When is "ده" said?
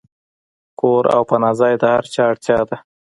2.69-2.77